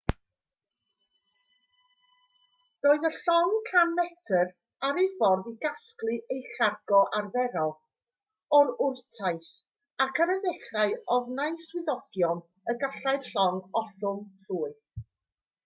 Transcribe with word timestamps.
roedd 2.85 3.03
y 3.09 3.09
llong 3.15 3.53
100 3.73 3.91
metr 3.99 4.49
ar 4.87 5.01
ei 5.01 5.09
ffordd 5.19 5.49
i 5.51 5.53
gasglu 5.65 6.15
ei 6.35 6.39
chargo 6.53 7.01
arferol 7.19 7.73
o 8.59 8.61
wrtaith 8.87 9.53
ac 10.07 10.21
ar 10.27 10.33
y 10.37 10.37
dechrau 10.47 10.95
ofnai 11.19 11.51
swyddogion 11.67 12.41
y 12.73 12.75
gallai'r 12.85 13.29
llong 13.35 13.61
ollwng 13.83 14.25
llwyth 14.49 14.93